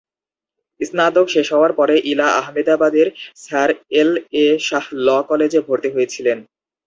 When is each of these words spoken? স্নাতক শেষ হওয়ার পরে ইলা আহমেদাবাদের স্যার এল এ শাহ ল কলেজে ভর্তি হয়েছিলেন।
স্নাতক 0.79 1.25
শেষ 1.29 1.47
হওয়ার 1.53 1.73
পরে 1.79 1.95
ইলা 2.11 2.27
আহমেদাবাদের 2.41 3.07
স্যার 3.37 3.69
এল 3.99 4.11
এ 4.35 4.57
শাহ 4.67 4.85
ল 4.97 5.07
কলেজে 5.29 5.59
ভর্তি 5.67 5.89
হয়েছিলেন। 5.95 6.37